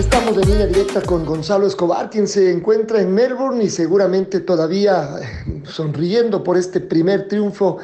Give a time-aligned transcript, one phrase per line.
[0.00, 5.10] Estamos de línea directa con Gonzalo Escobar, quien se encuentra en Melbourne y seguramente todavía
[5.20, 7.76] eh, sonriendo por este primer triunfo.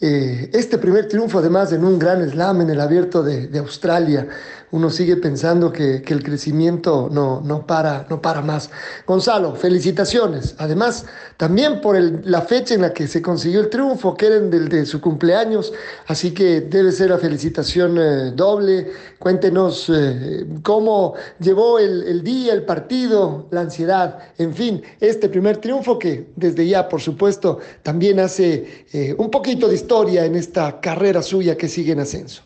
[0.00, 4.28] Eh, este primer triunfo, además, en un gran slam en el abierto de, de Australia
[4.72, 8.70] uno sigue pensando que, el crecimiento no, no, para, no para más.
[9.06, 10.54] Gonzalo, felicitaciones.
[10.58, 11.04] Además,
[11.36, 14.86] también por la fecha en la que se consiguió el triunfo, que era del de
[14.86, 15.72] su cumpleaños,
[16.06, 18.92] así que debe ser la felicitación eh, doble.
[19.18, 25.98] Cuéntenos eh, cómo llevó el, día, el partido, la ansiedad, en fin, este primer triunfo
[25.98, 31.22] que desde ya, por supuesto, también hace eh, un poquito de historia en esta carrera
[31.22, 32.42] suya que sigue en ascenso.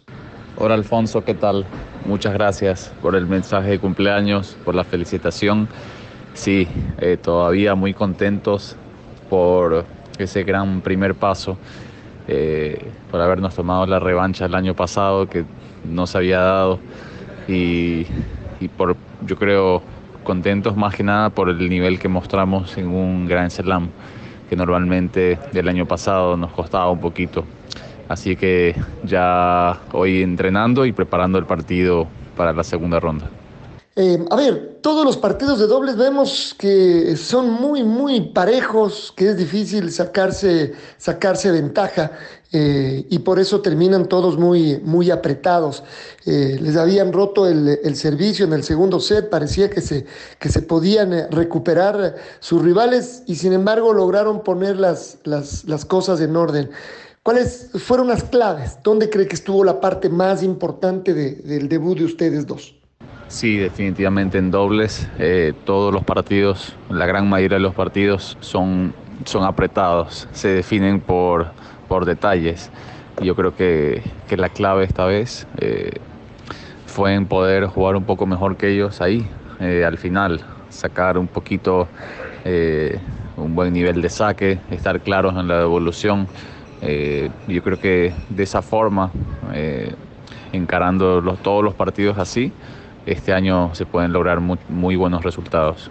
[0.58, 1.64] Hola Alfonso, ¿qué tal?
[2.04, 5.66] Muchas gracias por el mensaje de cumpleaños, por la felicitación.
[6.34, 6.68] Sí,
[6.98, 8.76] eh, todavía muy contentos
[9.30, 9.86] por
[10.18, 11.56] ese gran primer paso,
[12.28, 12.78] eh,
[13.10, 15.46] por habernos tomado la revancha el año pasado que
[15.90, 16.78] no se había dado
[17.48, 18.04] y,
[18.76, 18.96] por,
[19.26, 19.82] yo creo,
[20.24, 23.88] contentos más que nada por el nivel que mostramos en un Gran Slam,
[24.50, 27.44] que normalmente del año pasado nos costaba un poquito.
[28.08, 33.30] Así que ya hoy entrenando y preparando el partido para la segunda ronda.
[34.02, 39.28] Eh, a ver, todos los partidos de dobles vemos que son muy, muy parejos, que
[39.28, 42.12] es difícil sacarse, sacarse ventaja
[42.50, 45.84] eh, y por eso terminan todos muy, muy apretados.
[46.24, 50.06] Eh, les habían roto el, servicio en el segundo set, parecía que se,
[50.38, 56.22] que se podían recuperar sus rivales y sin embargo lograron poner las, las, las cosas
[56.22, 56.70] en orden.
[57.22, 58.78] ¿Cuáles fueron las claves?
[58.82, 62.79] ¿Dónde cree que estuvo la parte más importante del debut de ustedes dos?
[63.30, 65.08] Sí, definitivamente en dobles.
[65.20, 68.92] Eh, todos los partidos, la gran mayoría de los partidos son,
[69.24, 71.52] son apretados, se definen por,
[71.88, 72.70] por detalles.
[73.22, 74.02] Yo creo que,
[74.36, 75.92] la clave esta vez eh,
[76.86, 79.24] fue en poder jugar un poco mejor que ellos ahí,
[79.60, 81.88] eh, al final, sacar un poquito
[83.36, 86.26] un buen nivel de saque, estar claros en la devolución.
[86.82, 89.12] Eh, yo creo que de esa forma,
[89.52, 89.94] eh,
[90.52, 92.52] encarando todos los partidos así,
[93.06, 95.90] este año se pueden lograr muy, buenos resultados.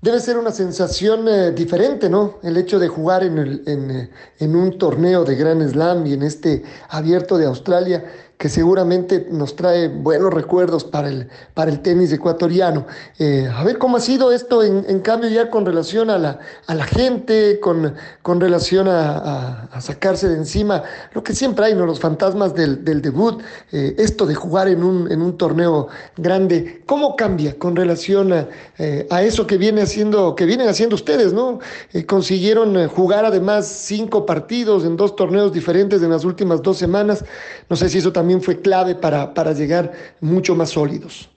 [0.00, 2.38] Debe ser una sensación eh, diferente, ¿no?
[2.42, 7.36] El hecho de jugar en, en, un torneo de Gran Slam y en este abierto
[7.36, 8.04] de Australia
[8.40, 12.86] que seguramente nos trae buenos recuerdos para el, para el tenis ecuatoriano.
[13.18, 16.74] Eh, a ver cómo ha sido esto en, cambio ya con relación a la, a
[16.74, 21.84] la gente, con, con relación a, sacarse de encima lo que siempre hay, ¿no?
[21.84, 23.42] los fantasmas del, debut,
[23.72, 28.48] eh, esto de jugar en un, en un torneo grande, ¿cómo cambia con relación a,
[28.78, 31.34] eh, eso que, viene haciendo, que vienen haciendo ustedes?
[31.34, 31.58] ¿no?
[32.06, 37.22] consiguieron jugar además cinco partidos en dos torneos diferentes en las últimas dos semanas.
[37.68, 41.28] No sé si eso también fue clave para, para llegar mucho más sólidos.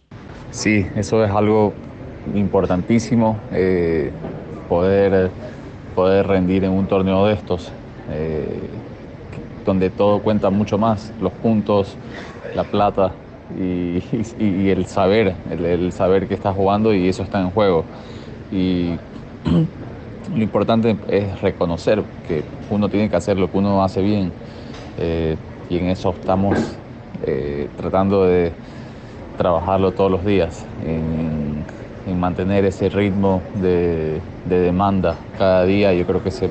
[0.52, 1.74] Sí, eso es algo
[2.36, 4.12] importantísimo, eh,
[4.70, 5.32] poder,
[5.96, 7.72] poder rendir en un torneo de estos,
[8.12, 8.46] eh,
[9.66, 11.96] donde todo cuenta mucho más, los puntos,
[12.56, 13.12] la plata
[13.60, 17.84] y, el saber, el, saber que estás jugando y eso está en juego.
[18.52, 18.92] Y
[20.36, 24.32] lo importante es reconocer que uno tiene que hacer lo que uno hace bien
[25.00, 25.36] eh,
[25.70, 26.58] y en eso estamos
[27.26, 28.52] eh, tratando de
[29.38, 31.64] trabajarlo todos los días, en,
[32.20, 35.94] mantener ese ritmo de, demanda cada día.
[35.94, 36.50] Yo creo que se,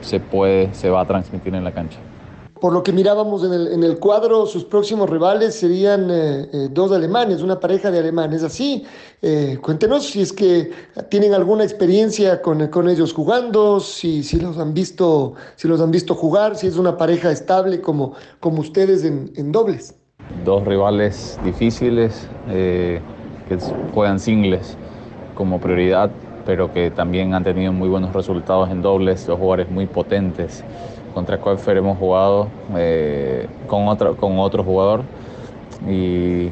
[0.00, 1.98] se puede, se va a transmitir en la cancha.
[2.60, 6.68] Por lo que mirábamos en el, en el cuadro, sus próximos rivales serían eh, eh,
[6.70, 8.42] dos alemanes, una pareja de alemanes.
[8.42, 8.84] Así,
[9.60, 10.70] cuéntenos si es que
[11.10, 15.90] tienen alguna experiencia con, con ellos jugando, si, si, los han visto, si los han
[15.90, 19.94] visto jugar, si es una pareja estable como, como ustedes en, en dobles
[20.44, 23.00] dos rivales difíciles eh,
[23.48, 23.58] que
[23.92, 24.76] juegan singles
[25.34, 26.10] como prioridad,
[26.46, 30.64] pero que también han tenido muy buenos resultados en dobles, dos jugadores muy potentes.
[31.12, 35.02] Contra Koefer hemos jugado eh, con, otro, con otro jugador
[35.88, 36.48] y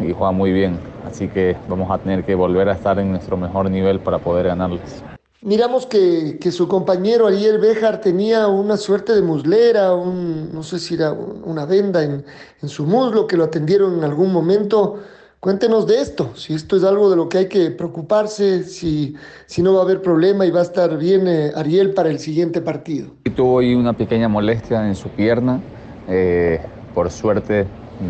[0.00, 0.78] y juega muy bien.
[1.06, 4.46] Así que vamos a tener que volver a estar en nuestro mejor nivel para poder
[4.46, 5.04] ganarles.
[5.44, 10.78] Miramos que, que su compañero Ariel Bejar tenía una suerte de muslera, un, no sé
[10.78, 12.24] si era una venda en,
[12.62, 15.00] en su muslo, que lo atendieron en algún momento.
[15.40, 19.60] Cuéntenos de esto, si esto es algo de lo que hay que preocuparse, si, si
[19.60, 22.62] no va a haber problema y va a estar bien eh, Ariel para el siguiente
[22.62, 23.08] partido.
[23.36, 25.60] Tuvo ahí una pequeña molestia en su pierna,
[26.08, 26.58] eh,
[26.94, 27.66] por suerte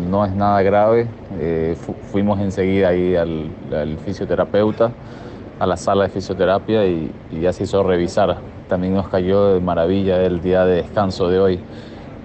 [0.09, 4.93] no es nada grave, eh, fu fuimos enseguida ahí al, fisioterapeuta,
[5.59, 8.37] a la sala de fisioterapia y, y ya se hizo revisar.
[8.67, 11.59] También nos cayó de maravilla el día de descanso de hoy,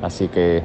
[0.03, 0.63] así que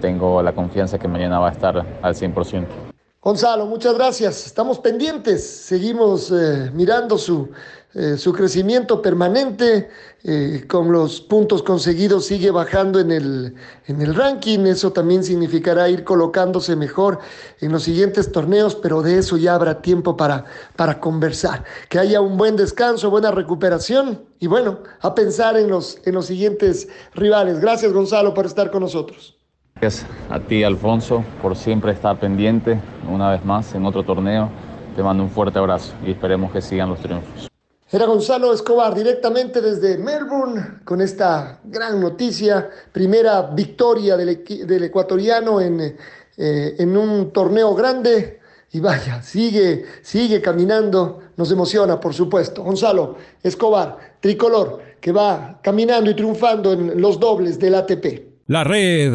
[0.00, 2.87] tengo la confianza que mañana va a estar al 100%.
[3.20, 4.46] Gonzalo, muchas gracias.
[4.46, 7.50] Estamos pendientes, seguimos eh, mirando su,
[7.94, 9.90] eh, su crecimiento permanente,
[10.22, 13.56] eh, con los puntos conseguidos sigue bajando en el,
[13.88, 17.18] en el ranking, eso también significará ir colocándose mejor
[17.60, 20.44] en los siguientes torneos, pero de eso ya habrá tiempo para,
[20.76, 21.64] para conversar.
[21.88, 26.26] Que haya un buen descanso, buena recuperación y bueno, a pensar en los, en los
[26.26, 27.58] siguientes rivales.
[27.58, 29.37] Gracias Gonzalo por estar con nosotros.
[29.80, 34.50] Gracias a ti, Alfonso, por siempre estar pendiente una vez más en otro torneo.
[34.96, 37.48] Te mando un fuerte abrazo y esperemos que sigan los triunfos.
[37.88, 45.60] Era Gonzalo Escobar directamente desde Melbourne con esta gran noticia, primera victoria del, del ecuatoriano
[45.60, 48.40] en, eh, en un torneo grande
[48.72, 52.64] y vaya, sigue, sigue caminando, nos emociona por supuesto.
[52.64, 53.14] Gonzalo
[53.44, 58.28] Escobar, tricolor, que va caminando y triunfando en los dobles del ATP.
[58.48, 59.14] La red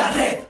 [0.00, 0.49] La red.